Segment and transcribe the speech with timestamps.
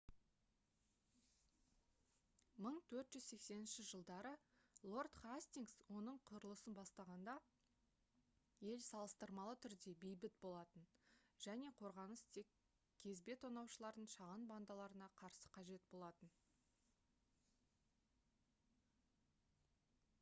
[2.67, 4.31] 1480 жылдары
[4.93, 7.35] лорд хастингс оның құрылысын бастағанда
[8.69, 10.87] ел салыстырмалы түрде бейбіт болатын
[11.47, 12.57] және қорғаныс тек
[13.05, 16.33] кезбе тонаушылардың шағын бандаларына қарсы қажет болатын